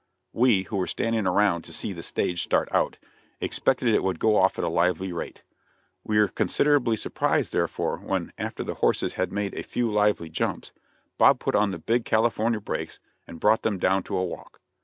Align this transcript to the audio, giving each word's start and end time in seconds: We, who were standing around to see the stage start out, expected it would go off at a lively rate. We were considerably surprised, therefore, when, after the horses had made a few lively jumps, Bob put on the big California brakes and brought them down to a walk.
We, 0.33 0.63
who 0.63 0.77
were 0.77 0.87
standing 0.87 1.27
around 1.27 1.61
to 1.65 1.71
see 1.71 1.93
the 1.93 2.01
stage 2.01 2.41
start 2.41 2.69
out, 2.71 2.97
expected 3.39 3.89
it 3.93 4.01
would 4.03 4.17
go 4.17 4.35
off 4.35 4.57
at 4.57 4.63
a 4.65 4.67
lively 4.67 5.13
rate. 5.13 5.43
We 6.03 6.17
were 6.17 6.27
considerably 6.27 6.95
surprised, 6.97 7.51
therefore, 7.53 7.97
when, 7.99 8.33
after 8.35 8.63
the 8.63 8.73
horses 8.73 9.13
had 9.13 9.31
made 9.31 9.53
a 9.53 9.61
few 9.61 9.91
lively 9.91 10.31
jumps, 10.31 10.71
Bob 11.19 11.39
put 11.39 11.53
on 11.53 11.69
the 11.69 11.77
big 11.77 12.03
California 12.03 12.59
brakes 12.59 12.97
and 13.27 13.39
brought 13.39 13.61
them 13.61 13.77
down 13.77 14.01
to 14.05 14.17
a 14.17 14.25
walk. 14.25 14.59